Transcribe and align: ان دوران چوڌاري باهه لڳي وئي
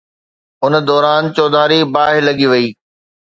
ان 0.65 0.73
دوران 0.89 1.23
چوڌاري 1.35 1.79
باهه 1.93 2.19
لڳي 2.27 2.47
وئي 2.51 2.67